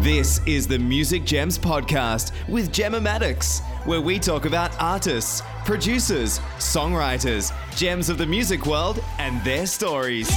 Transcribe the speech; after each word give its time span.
This 0.00 0.40
is 0.46 0.66
the 0.66 0.78
Music 0.78 1.26
Gems 1.26 1.58
Podcast 1.58 2.32
with 2.48 2.72
Gemma 2.72 3.02
Maddox, 3.02 3.60
where 3.84 4.00
we 4.00 4.18
talk 4.18 4.46
about 4.46 4.74
artists, 4.80 5.42
producers, 5.66 6.38
songwriters, 6.56 7.52
gems 7.76 8.08
of 8.08 8.16
the 8.16 8.24
music 8.24 8.64
world, 8.64 9.04
and 9.18 9.44
their 9.44 9.66
stories. 9.66 10.30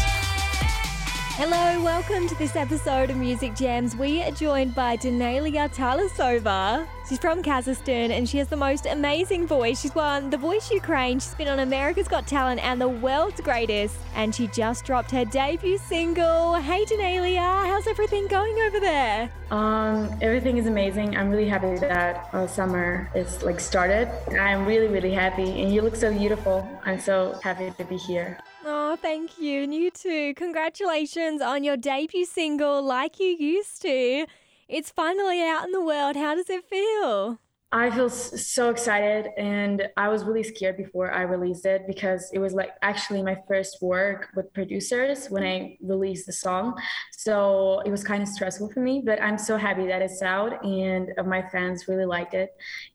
Hello, 1.35 1.81
welcome 1.83 2.27
to 2.27 2.35
this 2.35 2.55
episode 2.55 3.09
of 3.09 3.17
Music 3.17 3.55
Gems. 3.55 3.95
We 3.95 4.21
are 4.21 4.29
joined 4.29 4.75
by 4.75 4.95
Daneliya 4.97 5.73
Tuleshova. 5.73 6.85
She's 7.09 7.17
from 7.17 7.41
Kazakhstan 7.41 8.11
and 8.11 8.29
she 8.29 8.37
has 8.37 8.49
the 8.49 8.55
most 8.55 8.85
amazing 8.85 9.47
voice. 9.47 9.81
She's 9.81 9.95
won 9.95 10.29
The 10.29 10.37
Voice 10.37 10.69
Ukraine, 10.69 11.19
she's 11.19 11.33
been 11.33 11.47
on 11.47 11.57
America's 11.57 12.07
Got 12.07 12.27
Talent 12.27 12.63
and 12.63 12.79
The 12.79 12.87
World's 12.87 13.41
Greatest, 13.41 13.97
and 14.13 14.33
she 14.33 14.45
just 14.45 14.85
dropped 14.85 15.09
her 15.09 15.25
debut 15.25 15.79
single. 15.79 16.53
Hey 16.53 16.85
Danelia, 16.85 17.65
how's 17.65 17.87
everything 17.87 18.27
going 18.27 18.55
over 18.59 18.79
there? 18.79 19.31
Um, 19.49 20.15
everything 20.21 20.57
is 20.57 20.67
amazing. 20.67 21.17
I'm 21.17 21.31
really 21.31 21.49
happy 21.49 21.79
that 21.79 22.29
uh, 22.31 22.45
summer 22.45 23.09
is 23.15 23.41
like 23.41 23.59
started. 23.59 24.07
I'm 24.39 24.67
really, 24.67 24.87
really 24.87 25.11
happy, 25.11 25.63
and 25.63 25.73
you 25.73 25.81
look 25.81 25.95
so 25.95 26.13
beautiful. 26.13 26.69
I'm 26.85 26.99
so 26.99 27.39
happy 27.41 27.71
to 27.75 27.83
be 27.85 27.97
here. 27.97 28.37
Oh, 28.65 28.95
thank 28.95 29.39
you. 29.39 29.63
And 29.63 29.73
you 29.73 29.91
too. 29.91 30.33
Congratulations 30.35 31.41
on 31.41 31.63
your 31.63 31.75
debut 31.75 32.25
single, 32.25 32.81
Like 32.81 33.19
You 33.19 33.27
Used 33.27 33.81
to. 33.81 34.25
It's 34.69 34.89
finally 34.89 35.41
out 35.41 35.65
in 35.65 35.71
the 35.71 35.83
world. 35.83 36.15
How 36.15 36.35
does 36.35 36.49
it 36.49 36.63
feel? 36.63 37.39
I 37.75 37.89
feel 37.89 38.07
so 38.07 38.69
excited, 38.69 39.31
and 39.35 39.87
I 39.97 40.07
was 40.07 40.25
really 40.25 40.43
scared 40.43 40.77
before 40.77 41.11
I 41.11 41.23
released 41.23 41.65
it 41.65 41.87
because 41.87 42.29
it 42.31 42.37
was 42.37 42.53
like 42.53 42.69
actually 42.83 43.23
my 43.23 43.35
first 43.47 43.81
work 43.81 44.29
with 44.35 44.53
producers 44.53 45.25
when 45.31 45.43
I 45.43 45.79
released 45.81 46.27
the 46.27 46.33
song. 46.33 46.79
So 47.11 47.81
it 47.83 47.89
was 47.89 48.03
kind 48.03 48.21
of 48.21 48.29
stressful 48.29 48.69
for 48.69 48.79
me, 48.79 49.01
but 49.03 49.19
I'm 49.19 49.39
so 49.39 49.57
happy 49.57 49.87
that 49.87 50.03
it's 50.03 50.21
out, 50.21 50.63
and 50.63 51.13
uh, 51.17 51.23
my 51.23 51.41
fans 51.49 51.87
really 51.87 52.05
liked 52.05 52.35
it. 52.35 52.51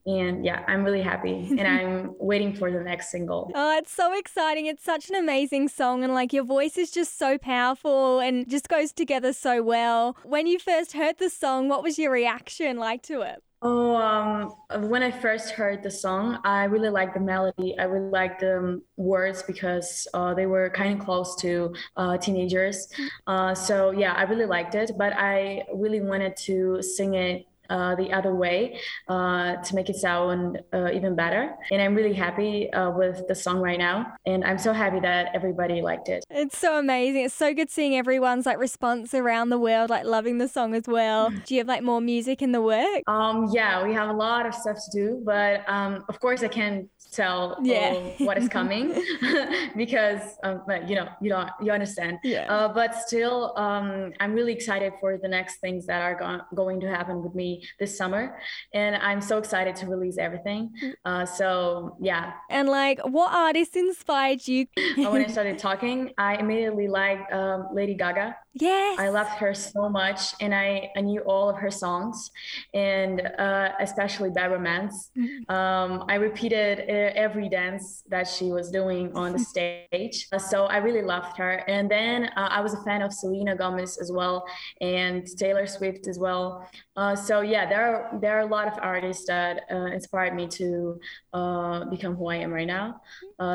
And 0.07 0.45
yeah, 0.45 0.65
I'm 0.69 0.85
really 0.85 1.03
happy, 1.03 1.49
and 1.59 1.67
I'm 1.77 2.15
waiting 2.21 2.55
for 2.55 2.71
the 2.71 2.81
next 2.81 3.11
single. 3.11 3.51
Oh, 3.57 3.77
it's 3.77 3.93
so 3.93 4.17
exciting! 4.17 4.67
It's 4.67 4.85
such 4.85 5.11
an 5.11 5.17
amazing 5.17 5.71
song, 5.71 6.05
and 6.05 6.15
like 6.15 6.33
your 6.33 6.45
voice 6.45 6.79
is 6.79 6.93
just 6.93 7.19
so 7.19 7.37
powerful 7.37 8.21
and 8.21 8.49
just 8.49 8.69
goes 8.69 8.93
together 8.93 9.33
so 9.33 9.61
well. 9.61 10.17
When 10.23 10.47
you 10.47 10.61
first 10.61 10.93
heard 10.93 11.19
the 11.19 11.31
song, 11.31 11.69
what 11.69 11.83
was 11.83 11.99
your 11.99 12.13
reaction 12.13 12.77
like 12.77 13.03
to 13.03 13.23
it? 13.23 13.43
Oh, 13.61 13.97
um, 13.97 14.55
when 14.89 15.03
I 15.03 15.11
first 15.11 15.51
heard 15.51 15.83
the 15.83 15.91
song, 15.91 16.39
I 16.45 16.65
really 16.65 16.91
liked 16.91 17.15
the 17.15 17.21
melody. 17.21 17.77
I 17.77 17.85
really 17.85 18.09
liked 18.09 18.41
the 18.41 18.59
um, 18.59 18.83
words 18.97 19.43
because 19.43 20.07
uh, 20.15 20.33
they 20.33 20.47
were 20.47 20.71
kind 20.71 20.97
of 20.97 21.05
close 21.05 21.35
to 21.41 21.75
uh, 21.97 22.19
teenagers. 22.19 22.87
Uh, 23.27 23.57
so 23.57 23.91
yeah, 23.91 24.13
I 24.13 24.23
really 24.23 24.47
liked 24.47 24.77
it. 24.77 24.93
But 24.97 25.13
I 25.15 25.65
really 25.75 26.01
wanted 26.01 26.37
to 26.37 26.81
sing 26.83 27.15
it 27.15 27.48
uh, 27.71 27.95
the 27.97 28.13
other 28.13 28.35
way 28.35 28.81
uh, 29.09 29.57
to 29.57 29.75
make 29.75 29.89
it 29.89 29.97
sound 29.97 30.61
uh, 30.73 30.91
even 30.93 31.15
better. 31.15 31.55
And 31.71 31.81
I'm 31.83 31.95
really 31.95 32.15
happy 32.15 32.73
uh, 32.73 32.91
with 32.91 33.27
the 33.29 33.35
song 33.35 33.59
right 33.61 33.79
now. 33.79 34.15
And 34.27 34.45
I'm 34.45 34.59
so 34.59 34.73
happy 34.73 35.01
that 35.01 35.31
everybody 35.35 35.83
liked 35.83 36.09
it. 36.09 36.25
It's 36.31 36.59
so 36.59 36.79
amazing. 36.79 37.25
It's 37.25 37.35
so 37.35 37.55
good 37.55 37.71
seeing 37.71 37.97
everyone's 37.97 38.47
like 38.47 38.59
response 38.59 39.15
around 39.15 39.51
the 39.51 39.59
world, 39.59 39.91
like 39.91 40.05
loving 40.05 40.39
the 40.39 40.49
song 40.49 40.75
as 40.75 40.85
well. 40.87 41.31
Do 41.47 41.55
you 41.55 41.61
have 41.61 41.69
like 41.69 41.83
more 41.83 42.01
music 42.01 42.43
in 42.43 42.53
the 42.53 42.63
work? 42.63 43.03
Um, 43.07 43.49
yeah, 43.53 43.85
we 43.87 43.93
have 43.95 44.09
a 44.09 44.13
lot 44.13 44.47
of 44.47 44.55
stuff 44.55 44.77
to 44.77 44.91
do, 44.91 45.23
but 45.25 45.69
um, 45.69 46.05
of 46.09 46.21
course 46.21 46.43
I 46.43 46.49
can't 46.49 46.89
tell 47.13 47.59
yeah. 47.63 47.95
what 48.19 48.39
is 48.39 48.49
coming 48.59 49.03
because 49.77 50.21
um, 50.43 50.63
you 50.87 50.95
know 50.95 51.09
you 51.21 51.31
don't 51.31 51.51
you 51.63 51.73
understand. 51.73 52.19
Yeah. 52.23 52.53
Uh, 52.53 52.69
but 52.73 52.95
still, 52.95 53.57
um, 53.57 54.13
I'm 54.21 54.33
really 54.33 54.53
excited 54.53 54.93
for 55.01 55.19
the 55.19 55.29
next 55.29 55.57
things 55.57 55.87
that 55.87 56.03
are 56.03 56.15
go- 56.15 56.45
going 56.55 56.81
to 56.81 56.89
happen 56.89 57.23
with 57.23 57.35
me 57.35 57.58
this 57.79 57.97
summer, 57.97 58.39
and 58.75 58.97
I'm 58.97 59.21
so 59.21 59.39
excited 59.39 59.77
to 59.77 59.87
release 59.87 60.19
everything. 60.19 60.71
Mm. 60.83 60.95
Uh, 61.05 61.27
so 61.27 61.97
yeah. 62.01 62.33
And 62.51 62.69
like, 62.69 63.01
what 63.05 63.33
artist 63.33 63.77
inspired 63.77 64.47
you? 64.47 64.67
when 64.97 65.23
I 65.23 65.27
started 65.37 65.59
talking, 65.59 66.13
I 66.19 66.37
immediately 66.37 66.89
liked 66.89 67.33
um, 67.33 67.69
Lady 67.73 67.95
Gaga. 67.95 68.37
Yes. 68.55 68.99
I 68.99 69.09
loved 69.09 69.31
her 69.31 69.55
so 69.55 69.89
much, 69.89 70.35
and 70.41 70.55
I, 70.55 70.91
I 70.97 71.01
knew 71.01 71.21
all 71.21 71.49
of 71.49 71.57
her 71.59 71.71
songs, 71.71 72.31
and 72.75 73.21
uh, 73.39 73.71
especially 73.81 74.31
Bad 74.31 74.51
Romance. 74.51 75.11
Mm-hmm. 75.17 75.55
Um, 75.55 76.05
I 76.09 76.17
repeated 76.17 76.81
every 76.81 77.49
dance 77.49 78.03
that 78.09 78.27
she 78.27 78.51
was 78.51 78.71
doing 78.71 79.13
on 79.15 79.33
the 79.33 79.39
stage. 79.53 80.27
Uh, 80.33 80.39
so 80.39 80.65
I 80.67 80.79
really 80.79 81.03
loved 81.03 81.37
her. 81.37 81.63
And 81.69 81.91
then 81.91 82.31
uh, 82.37 82.49
I 82.51 82.61
was 82.61 82.75
a 82.75 82.83
fan 82.83 83.03
of 83.03 83.13
Selena 83.13 83.55
Gomez 83.57 83.99
as 83.99 84.11
well, 84.11 84.45
and 84.81 85.27
Taylor 85.37 85.67
Swift 85.67 86.09
as 86.09 86.19
well. 86.19 86.69
Uh, 86.97 87.15
so 87.15 87.41
yeah, 87.49 87.69
there 87.69 87.83
are 87.83 88.19
there 88.21 88.37
are 88.37 88.41
a 88.41 88.47
lot 88.47 88.69
of 88.69 88.79
artists 88.81 89.27
that 89.27 89.65
uh, 89.71 89.87
inspired 89.87 90.35
me 90.35 90.47
to 90.61 91.01
uh, 91.33 91.85
become 91.87 92.15
who 92.15 92.29
I 92.29 92.37
am 92.37 92.53
right 92.53 92.67
now. 92.67 93.01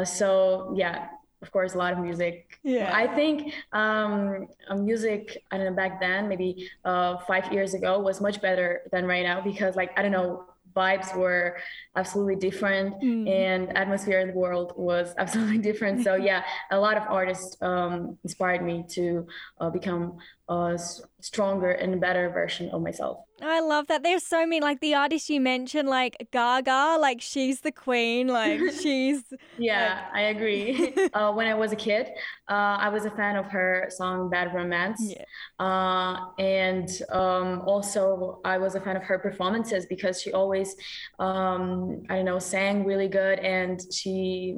so 0.04 0.74
yeah, 0.76 1.08
of 1.44 1.52
course, 1.52 1.76
a 1.76 1.78
lot 1.78 1.94
of 1.94 2.00
music. 2.00 2.58
Yeah. 2.64 2.92
I 2.96 3.06
think 3.06 3.54
um, 3.74 4.48
music, 4.78 5.44
I 5.52 5.58
don't 5.58 5.68
know, 5.68 5.74
back 5.74 6.00
then, 6.00 6.30
maybe 6.30 6.70
uh, 6.86 7.18
five 7.28 7.52
years 7.52 7.74
ago, 7.74 8.00
was 8.00 8.22
much 8.22 8.42
better 8.42 8.84
than 8.92 9.06
right 9.06 9.24
now 9.24 9.42
because, 9.42 9.76
like, 9.76 9.92
I 9.98 10.02
don't 10.02 10.14
know, 10.14 10.46
vibes 10.76 11.16
were 11.16 11.58
absolutely 11.96 12.36
different 12.36 13.00
mm. 13.02 13.30
and 13.30 13.78
atmosphere 13.78 14.20
in 14.22 14.30
the 14.30 14.34
world 14.34 14.74
was 14.76 15.14
absolutely 15.20 15.60
different 15.60 16.04
so 16.04 16.16
yeah 16.30 16.44
a 16.72 16.80
lot 16.80 16.98
of 16.98 17.04
artists 17.04 17.56
um, 17.62 18.18
inspired 18.24 18.64
me 18.64 18.84
to 18.90 19.28
uh, 19.60 19.70
become 19.70 20.18
a 20.50 20.78
stronger 21.22 21.72
and 21.72 22.00
better 22.02 22.30
version 22.30 22.70
of 22.72 22.82
myself 22.82 23.20
I 23.44 23.60
love 23.60 23.88
that. 23.88 24.04
There's 24.04 24.24
so 24.24 24.46
many, 24.46 24.62
like 24.62 24.80
the 24.80 24.96
artists 24.96 25.30
you 25.30 25.42
mentioned, 25.42 25.90
like 25.90 26.28
Gaga, 26.32 26.98
like 27.00 27.22
she's 27.22 27.62
the 27.62 27.72
queen, 27.72 28.28
like 28.28 28.60
she's. 28.82 29.24
yeah, 29.58 30.06
like... 30.06 30.16
I 30.16 30.22
agree. 30.30 30.94
uh, 31.14 31.32
when 31.34 31.48
I 31.48 31.54
was 31.54 31.72
a 31.72 31.76
kid, 31.76 32.08
uh, 32.50 32.78
I 32.80 32.90
was 32.90 33.06
a 33.06 33.12
fan 33.12 33.36
of 33.36 33.46
her 33.48 33.88
song 33.90 34.30
Bad 34.30 34.54
Romance. 34.54 35.02
Yeah. 35.02 35.26
Uh, 35.66 36.28
and 36.40 36.90
um, 37.12 37.62
also, 37.66 38.40
I 38.46 38.58
was 38.58 38.76
a 38.76 38.82
fan 38.82 38.96
of 38.96 39.04
her 39.04 39.20
performances 39.20 39.86
because 39.88 40.22
she 40.22 40.32
always, 40.32 40.76
um, 41.20 42.04
I 42.10 42.16
don't 42.18 42.26
know, 42.26 42.40
sang 42.40 42.86
really 42.86 43.08
good 43.08 43.40
and 43.40 43.82
she 43.92 44.58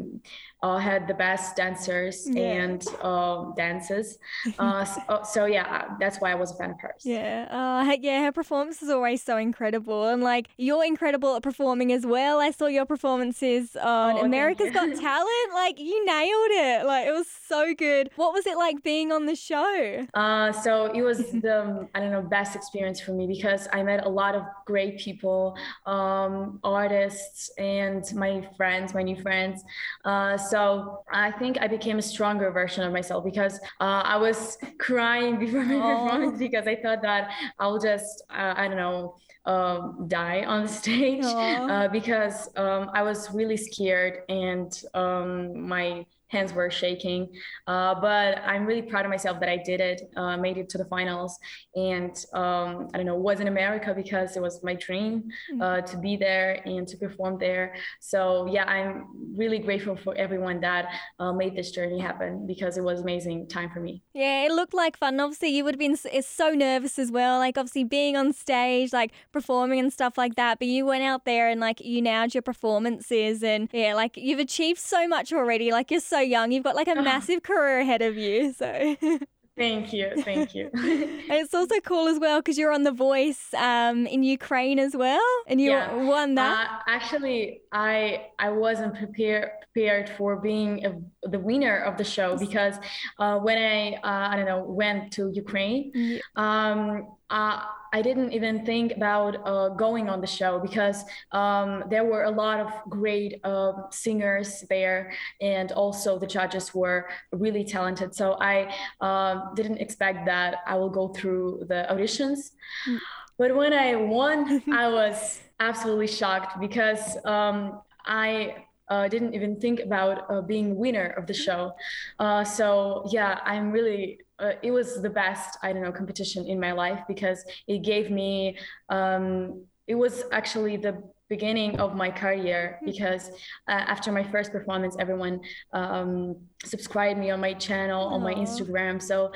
uh, 0.64 0.78
had 0.78 1.08
the 1.08 1.14
best 1.14 1.56
dancers 1.56 2.28
yeah. 2.30 2.64
and 2.64 2.88
uh, 3.02 3.52
dances. 3.56 4.18
Uh, 4.58 4.84
so, 4.84 5.02
uh, 5.10 5.24
so, 5.24 5.46
yeah, 5.46 5.86
that's 6.00 6.20
why 6.20 6.32
I 6.32 6.36
was 6.36 6.52
a 6.52 6.56
fan 6.56 6.72
of 6.72 6.80
hers. 6.80 7.02
Yeah, 7.04 7.48
uh, 7.52 7.96
yeah, 8.02 8.24
her 8.24 8.32
performance 8.32 8.82
is 8.82 8.90
always 8.90 9.22
so 9.22 9.38
incredible, 9.38 10.08
and 10.08 10.24
like 10.24 10.48
you're 10.58 10.84
incredible 10.84 11.36
at 11.36 11.44
performing 11.44 11.92
as 11.92 12.06
well. 12.06 12.40
I 12.40 12.52
saw 12.52 12.68
your 12.68 12.86
performances 12.86 13.76
on 13.76 14.18
oh, 14.18 14.26
America's 14.26 14.72
Got 14.72 14.96
Talent. 15.00 15.54
Like 15.54 15.80
you 15.80 16.06
nailed 16.06 16.52
it. 16.52 16.86
Like 16.86 17.08
it 17.08 17.12
was 17.12 17.28
so 17.28 17.74
good. 17.74 18.10
What 18.16 18.34
was 18.34 18.48
it 18.48 18.58
like 18.58 18.84
being 18.84 19.12
on 19.12 19.26
the 19.26 19.36
show? 19.36 20.08
Uh, 20.14 20.52
so 20.52 20.92
it 20.94 21.02
was 21.02 21.18
the 21.46 21.88
I 21.94 22.00
don't 22.00 22.12
know 22.12 22.22
best 22.22 22.56
experience 22.56 23.00
for 23.00 23.12
me 23.12 23.28
because 23.28 23.68
I 23.72 23.84
met 23.84 24.06
a 24.06 24.10
lot 24.10 24.36
of 24.36 24.44
great 24.66 25.00
people, 25.00 25.58
um, 25.86 26.60
artists, 26.64 27.52
and 27.58 28.04
my 28.16 28.48
friends, 28.58 28.94
my 28.94 29.04
new 29.04 29.22
friends. 29.22 29.64
Uh, 30.04 30.38
so 30.50 31.03
I 31.11 31.31
think 31.31 31.57
I 31.59 31.67
became 31.67 31.97
a 31.97 32.01
stronger 32.01 32.51
version 32.51 32.83
of 32.83 32.94
myself 32.94 33.23
because 33.23 33.59
uh, 33.79 34.01
I 34.06 34.17
was 34.17 34.57
crying 34.79 35.39
before 35.44 35.63
my 35.63 35.75
performance 35.75 36.38
because 36.39 36.67
I 36.67 36.75
thought 36.75 37.01
that 37.01 37.31
I'll 37.59 37.79
just, 37.79 38.23
uh, 38.29 38.53
I 38.56 38.67
don't 38.67 38.78
know, 38.78 39.16
um, 39.45 40.07
die 40.07 40.44
on 40.45 40.63
the 40.63 40.69
stage 40.81 41.23
uh, 41.23 41.88
because 41.89 42.50
um, 42.56 42.89
I 42.94 43.03
was 43.03 43.31
really 43.31 43.57
scared 43.57 44.23
and 44.29 44.72
um, 44.94 45.67
my 45.67 46.06
hands 46.28 46.53
were 46.53 46.69
shaking. 46.69 47.30
Uh, 47.68 47.96
but 47.96 48.40
I'm 48.46 48.66
really 48.66 48.81
proud 48.81 49.06
of 49.06 49.12
myself 49.12 49.40
that 49.40 49.50
I 49.50 49.58
did 49.58 49.80
it, 49.80 50.02
uh, 50.16 50.38
made 50.38 50.58
it 50.58 50.69
to 50.69 50.78
the 50.78 50.86
finals, 50.86 51.38
and 51.75 52.16
um, 52.33 52.89
I 52.94 52.98
don't 52.98 53.06
know, 53.06 53.16
was 53.16 53.39
in 53.39 53.48
America 53.48 53.94
because 53.95 54.36
it 54.36 54.42
was 54.42 54.63
my 54.63 54.75
dream 54.75 55.24
hmm. 55.51 55.62
uh, 55.62 55.81
to 55.81 55.98
be 55.98 56.18
there 56.18 56.62
and 56.66 56.88
to 56.88 56.98
perform 56.98 57.38
there. 57.39 57.75
So 58.00 58.48
yeah, 58.48 58.66
I'm 58.66 59.07
really 59.36 59.60
grateful 59.60 59.95
for 59.95 60.16
everyone 60.16 60.60
that 60.62 60.86
uh, 61.19 61.33
made 61.33 61.56
this 61.56 61.72
journey 61.72 62.00
happen 62.00 62.45
because 62.48 62.77
it 62.77 62.83
was 62.83 63.01
amazing 63.01 63.48
time 63.48 63.69
for 63.72 63.80
me. 63.80 64.04
Yeah, 64.13 64.45
it 64.45 64.51
looked 64.51 64.74
like 64.74 64.98
fun. 64.98 65.19
Obviously, 65.19 65.50
you 65.50 65.63
would 65.63 65.75
have 65.75 65.80
been 65.80 65.98
so 66.22 66.50
nervous 66.51 66.98
as 66.98 67.12
well, 67.12 67.39
like 67.39 67.57
obviously 67.57 67.83
being 67.83 68.16
on 68.16 68.33
stage, 68.33 68.94
like 68.94 69.12
performing 69.31 69.80
and 69.80 69.92
stuff 69.92 70.18
like 70.18 70.36
that. 70.36 70.60
But 70.60 70.68
you 70.68 70.86
went 70.86 71.04
out 71.04 71.25
there 71.25 71.50
and 71.50 71.60
like 71.60 71.81
you 71.81 72.01
nailed 72.01 72.33
your 72.33 72.42
performances, 72.42 73.44
and 73.44 73.69
yeah, 73.72 73.94
like 73.94 74.18
you've 74.18 74.39
achieved 74.39 74.80
so 74.80 75.07
much 75.07 75.31
already. 75.33 75.72
Like 75.72 75.92
you're 75.92 76.00
so 76.00 76.14
young. 76.21 76.51
You've 76.51 76.63
got 76.63 76.75
like 76.75 76.88
a 76.88 76.95
massive 77.01 77.44
career 77.44 77.79
ahead 77.79 78.01
of 78.01 78.17
you. 78.17 78.53
So. 78.53 78.95
Thank 79.57 79.94
you, 79.94 80.12
thank 80.17 80.53
you. 80.53 80.69
it's 80.73 81.53
also 81.53 81.79
cool 81.79 82.09
as 82.09 82.19
well 82.19 82.41
because 82.41 82.57
you're 82.57 82.73
on 82.73 82.83
The 82.83 82.91
Voice 82.91 83.53
um, 83.53 84.06
in 84.06 84.21
Ukraine 84.21 84.79
as 84.79 84.97
well, 84.97 85.25
and 85.47 85.62
you 85.62 85.71
yeah. 85.71 85.95
won 85.95 86.35
that. 86.35 86.69
Uh, 86.69 86.91
actually, 86.91 87.62
I 87.71 88.31
I 88.38 88.50
wasn't 88.50 88.95
prepared 88.95 89.51
prepared 89.75 90.09
for 90.09 90.38
being 90.38 90.85
a, 90.85 91.29
the 91.29 91.39
winner 91.39 91.79
of 91.79 91.97
the 91.97 92.03
show 92.03 92.38
because 92.38 92.75
uh, 93.19 93.38
when 93.39 93.57
I 93.57 93.94
uh, 93.95 94.29
I 94.31 94.35
don't 94.35 94.45
know 94.45 94.63
went 94.63 95.13
to 95.13 95.31
Ukraine, 95.33 95.91
yeah. 95.94 96.19
um, 96.35 97.07
uh, 97.36 97.60
I 97.92 98.02
didn't 98.02 98.32
even 98.34 98.66
think 98.66 98.94
about 98.94 99.34
uh, 99.46 99.70
going 99.70 100.10
on 100.10 100.22
the 100.22 100.28
show 100.28 100.60
because 100.60 101.04
um, 101.32 101.84
there 101.90 102.04
were 102.04 102.24
a 102.24 102.32
lot 102.32 102.60
of 102.60 102.72
great 102.90 103.40
uh, 103.44 103.74
singers 103.92 104.64
there, 104.70 105.14
and 105.42 105.72
also 105.74 106.18
the 106.18 106.28
judges 106.28 106.74
were 106.74 107.10
really 107.32 107.64
talented. 107.64 108.16
So 108.16 108.38
I 108.40 108.74
um, 109.02 109.52
didn't 109.56 109.78
expect 109.78 110.26
that 110.26 110.58
I 110.66 110.76
will 110.76 110.90
go 110.90 111.10
through 111.10 111.66
the 111.68 111.86
auditions. 111.92 112.52
Mm. 112.88 113.00
But 113.38 113.56
when 113.56 113.74
I 113.74 113.96
won, 113.96 114.64
I 114.72 114.88
was 114.88 115.42
absolutely 115.60 116.08
shocked 116.08 116.60
because 116.60 117.18
um, 117.26 117.82
I 118.06 118.66
uh, 118.90 119.08
didn't 119.08 119.34
even 119.34 119.60
think 119.60 119.80
about 119.80 120.30
uh, 120.30 120.42
being 120.42 120.76
winner 120.76 121.08
of 121.18 121.28
the 121.28 121.34
show. 121.34 121.74
Uh, 122.20 122.44
so 122.44 123.08
yeah, 123.12 123.40
I'm 123.44 123.72
really. 123.72 124.20
Uh, 124.40 124.52
it 124.62 124.72
was 124.72 125.02
the 125.02 125.10
best 125.10 125.58
I 125.64 125.72
don't 125.72 125.82
know 125.82 125.92
competition 125.92 126.46
in 126.46 126.60
my 126.60 126.72
life 126.72 127.02
because 127.08 127.44
it 127.68 127.80
gave 127.80 128.12
me. 128.12 128.58
Um, 128.90 129.64
it 129.88 129.96
was 129.96 130.24
actually 130.32 130.78
the 130.78 131.02
beginning 131.30 131.80
of 131.80 131.96
my 131.96 132.10
career 132.10 132.78
hmm. 132.80 132.86
because 132.86 133.30
uh, 133.68 133.84
after 133.94 134.12
my 134.12 134.24
first 134.24 134.52
performance, 134.52 134.96
everyone 135.00 135.40
um, 135.74 136.36
subscribed 136.64 137.20
me 137.20 137.32
on 137.32 137.40
my 137.40 137.54
channel 137.54 138.08
Aww. 138.08 138.14
on 138.14 138.22
my 138.22 138.34
Instagram. 138.34 139.02
So. 139.02 139.32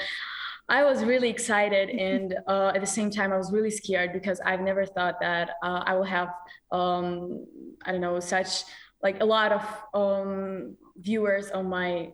I 0.71 0.83
was 0.83 1.03
really 1.03 1.31
excited, 1.31 1.89
and 2.09 2.35
uh, 2.47 2.71
at 2.75 2.81
the 2.81 2.85
same 2.85 3.09
time, 3.09 3.33
I 3.33 3.37
was 3.37 3.51
really 3.51 3.71
scared 3.71 4.13
because 4.13 4.39
I've 4.45 4.61
never 4.61 4.85
thought 4.85 5.19
that 5.19 5.49
I 5.63 5.95
will 5.95 6.03
have, 6.03 6.29
um, 6.71 7.47
I 7.83 7.91
don't 7.91 8.01
know, 8.01 8.19
such 8.19 8.65
like 9.01 9.19
a 9.21 9.25
lot 9.25 9.51
of 9.51 9.63
um, 9.93 10.77
viewers 10.97 11.49
on 11.51 11.67
my 11.69 12.11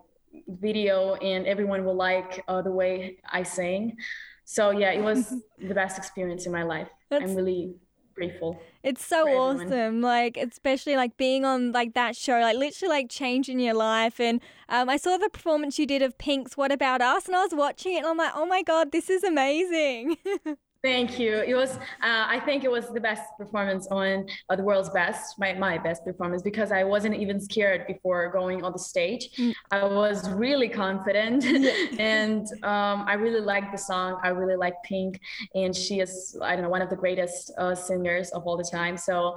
video 0.48 1.16
and 1.16 1.46
everyone 1.46 1.86
will 1.86 1.96
like 1.96 2.44
uh, 2.48 2.62
the 2.62 2.72
way 2.72 3.18
I 3.32 3.44
sing. 3.44 3.98
So 4.46 4.72
yeah, 4.72 4.92
it 4.92 5.02
was 5.02 5.30
the 5.60 5.74
best 5.74 5.98
experience 5.98 6.46
in 6.46 6.52
my 6.52 6.64
life. 6.64 6.88
That's, 7.10 7.24
I'm 7.24 7.36
really 7.36 7.76
grateful. 8.16 8.60
It's 8.84 9.06
so 9.06 9.28
awesome. 9.28 10.02
Like 10.02 10.38
especially 10.38 10.96
like 10.96 11.18
being 11.18 11.46
on 11.46 11.72
like 11.72 11.94
that 11.94 12.16
show, 12.16 12.40
like 12.40 12.58
literally 12.58 12.90
like 12.90 13.10
changing 13.10 13.60
your 13.60 13.74
life. 13.74 14.20
And 14.20 14.42
um, 14.70 14.90
I 14.90 14.98
saw 14.98 15.18
the 15.18 15.30
performance 15.30 15.78
you 15.78 15.86
did 15.86 16.02
of 16.02 16.18
Pink's 16.18 16.58
"What 16.58 16.72
About 16.72 17.02
Us," 17.02 17.28
and 17.28 17.36
I 17.36 17.44
was 17.44 17.54
watching 17.54 17.96
it, 17.96 18.00
and 18.00 18.08
I'm 18.08 18.18
like, 18.18 18.34
oh 18.36 18.46
my 18.46 18.64
god, 18.64 18.92
this 18.92 19.10
is 19.10 19.24
amazing. 19.24 20.18
Thank 20.86 21.18
you. 21.18 21.40
It 21.40 21.56
was, 21.56 21.78
uh, 21.78 22.28
I 22.36 22.40
think 22.46 22.64
it 22.64 22.70
was 22.70 22.90
the 22.90 23.00
best 23.00 23.24
performance 23.40 23.88
on 23.88 24.28
uh, 24.52 24.56
the 24.56 24.62
world's 24.62 24.92
best, 24.92 25.40
my, 25.40 25.52
my 25.54 25.80
best 25.80 26.06
performance, 26.06 26.44
because 26.44 26.72
I 26.72 26.84
wasn't 26.84 27.16
even 27.16 27.42
scared 27.42 27.88
before 27.88 28.32
going 28.32 28.64
on 28.64 28.72
the 28.72 28.78
stage. 28.78 29.32
Mm. 29.36 29.56
I 29.72 29.84
was 29.84 30.30
really 30.30 30.70
confident 30.70 31.44
and 32.00 32.46
um, 32.62 33.04
I 33.08 33.14
really 33.14 33.42
liked 33.42 33.72
the 33.72 33.80
song. 33.80 34.20
I 34.22 34.28
really 34.28 34.58
like 34.58 34.76
Pink 34.84 35.20
and 35.56 35.76
she 35.76 36.02
is, 36.02 36.38
I 36.40 36.54
don't 36.54 36.62
know, 36.62 36.70
one 36.70 36.84
of 36.84 36.92
the 36.92 36.96
greatest 36.96 37.52
uh, 37.58 37.74
singers 37.74 38.30
of 38.30 38.46
all 38.46 38.56
the 38.56 38.70
time. 38.72 38.96
So 38.96 39.36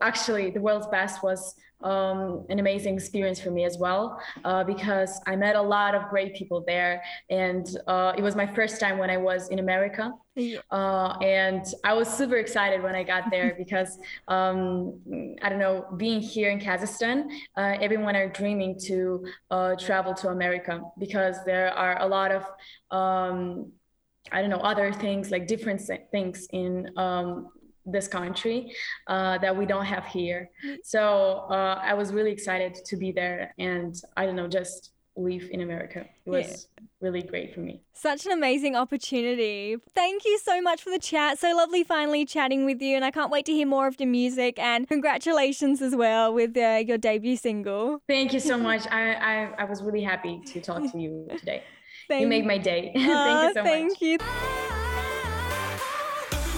actually 0.00 0.48
the 0.48 0.62
world's 0.62 0.86
best 0.86 1.22
was 1.22 1.56
um, 1.82 2.46
an 2.48 2.58
amazing 2.58 2.94
experience 2.94 3.40
for 3.40 3.50
me 3.50 3.64
as 3.64 3.78
well 3.78 4.20
uh, 4.44 4.64
because 4.64 5.20
I 5.26 5.36
met 5.36 5.56
a 5.56 5.62
lot 5.62 5.94
of 5.94 6.08
great 6.08 6.34
people 6.34 6.64
there, 6.66 7.02
and 7.30 7.66
uh, 7.86 8.12
it 8.16 8.22
was 8.22 8.34
my 8.34 8.46
first 8.46 8.80
time 8.80 8.98
when 8.98 9.10
I 9.10 9.16
was 9.16 9.48
in 9.50 9.58
America, 9.58 10.12
uh, 10.70 11.16
and 11.20 11.64
I 11.84 11.94
was 11.94 12.08
super 12.08 12.36
excited 12.36 12.82
when 12.82 12.94
I 12.94 13.02
got 13.02 13.30
there 13.30 13.54
because 13.58 13.98
um, 14.28 15.00
I 15.42 15.48
don't 15.48 15.58
know, 15.58 15.86
being 15.96 16.20
here 16.20 16.50
in 16.50 16.60
Kazakhstan, 16.60 17.28
uh, 17.56 17.76
everyone 17.80 18.16
are 18.16 18.28
dreaming 18.28 18.78
to 18.86 19.24
uh, 19.50 19.74
travel 19.76 20.14
to 20.14 20.28
America 20.28 20.80
because 20.98 21.36
there 21.44 21.72
are 21.72 22.00
a 22.00 22.06
lot 22.06 22.32
of 22.32 22.44
um, 22.90 23.72
I 24.32 24.40
don't 24.40 24.50
know 24.50 24.58
other 24.58 24.92
things 24.92 25.30
like 25.30 25.46
different 25.46 25.80
things 26.10 26.48
in 26.52 26.90
um, 26.96 27.48
this 27.86 28.08
country 28.08 28.74
uh, 29.06 29.38
that 29.38 29.56
we 29.56 29.64
don't 29.64 29.84
have 29.84 30.04
here. 30.06 30.50
Mm. 30.66 30.76
So 30.84 31.46
uh, 31.50 31.80
I 31.82 31.94
was 31.94 32.12
really 32.12 32.32
excited 32.32 32.74
to 32.84 32.96
be 32.96 33.12
there 33.12 33.54
and 33.58 33.94
I 34.16 34.26
don't 34.26 34.36
know, 34.36 34.48
just 34.48 34.90
live 35.16 35.48
in 35.50 35.62
America. 35.62 36.04
It 36.26 36.30
was 36.30 36.68
yeah. 36.78 36.84
really 37.00 37.22
great 37.22 37.54
for 37.54 37.60
me. 37.60 37.80
Such 37.94 38.26
an 38.26 38.32
amazing 38.32 38.76
opportunity. 38.76 39.76
Thank 39.94 40.24
you 40.26 40.38
so 40.38 40.60
much 40.60 40.82
for 40.82 40.90
the 40.90 40.98
chat. 40.98 41.38
So 41.38 41.56
lovely 41.56 41.84
finally 41.84 42.26
chatting 42.26 42.66
with 42.66 42.82
you 42.82 42.96
and 42.96 43.04
I 43.04 43.10
can't 43.10 43.30
wait 43.30 43.46
to 43.46 43.52
hear 43.52 43.66
more 43.66 43.86
of 43.86 43.98
your 43.98 44.08
music 44.08 44.58
and 44.58 44.86
congratulations 44.86 45.80
as 45.80 45.96
well 45.96 46.34
with 46.34 46.56
uh, 46.56 46.82
your 46.86 46.98
debut 46.98 47.36
single. 47.36 48.02
Thank 48.06 48.32
you 48.34 48.40
so 48.40 48.58
much. 48.68 48.86
I, 48.90 49.14
I, 49.14 49.52
I 49.58 49.64
was 49.64 49.82
really 49.82 50.02
happy 50.02 50.42
to 50.46 50.60
talk 50.60 50.90
to 50.92 50.98
you 50.98 51.28
today. 51.38 51.62
Thank 52.08 52.20
you 52.20 52.26
made 52.26 52.46
my 52.46 52.58
day. 52.58 52.92
thank 52.94 53.06
you 53.06 53.54
so 53.54 53.64
thank 53.64 53.88
much. 53.88 53.98
Thank 53.98 54.20
you. 54.20 54.75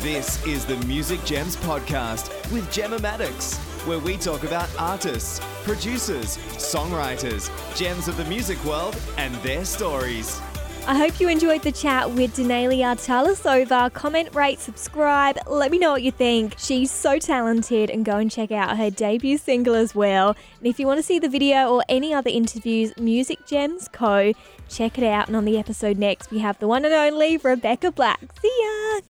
This 0.03 0.47
is 0.47 0.65
the 0.65 0.77
Music 0.87 1.23
Gems 1.25 1.57
Podcast 1.57 2.31
with 2.53 2.71
Gemma 2.71 3.01
Maddox, 3.01 3.57
where 3.85 3.99
we 3.99 4.17
talk 4.17 4.45
about 4.45 4.71
artists, 4.79 5.41
producers, 5.65 6.39
songwriters, 6.55 7.51
gems 7.77 8.07
of 8.07 8.17
the 8.17 8.25
music 8.27 8.65
world, 8.65 8.97
and 9.17 9.35
their 9.43 9.65
stories. 9.65 10.41
I 10.87 10.95
hope 10.95 11.19
you 11.19 11.29
enjoyed 11.29 11.63
the 11.63 11.73
chat 11.73 12.09
with 12.13 12.37
Daneliya 12.37 12.95
Tuleshova. 12.95 13.93
Comment, 13.93 14.33
rate, 14.37 14.61
subscribe. 14.61 15.37
Let 15.49 15.73
me 15.73 15.81
know 15.81 15.91
what 15.91 16.05
you 16.05 16.13
think. 16.13 16.55
She's 16.59 16.93
so 16.93 17.19
talented, 17.19 17.91
and 17.91 18.05
go 18.05 18.19
and 18.19 18.31
check 18.31 18.53
out 18.53 18.77
her 18.77 18.91
debut 18.91 19.37
single 19.37 19.75
as 19.75 19.97
well. 19.97 20.37
And 20.59 20.69
if 20.69 20.79
you 20.79 20.87
want 20.87 20.99
to 20.99 21.03
see 21.03 21.19
the 21.19 21.29
video 21.29 21.75
or 21.75 21.83
any 21.89 22.15
other 22.15 22.31
interviews, 22.31 22.97
Music 22.99 23.45
Gems 23.49 23.89
Co. 23.89 24.33
Check 24.69 24.97
it 24.97 25.05
out. 25.05 25.27
And 25.27 25.37
on 25.37 25.45
the 25.45 25.59
episode 25.59 25.99
next, 25.99 26.31
we 26.31 26.39
have 26.39 26.57
the 26.61 26.69
one 26.69 26.85
and 26.85 26.95
only 26.95 27.37
Rebecca 27.37 27.91
Black. 27.91 28.21
See 28.41 28.59
ya! 28.63 29.01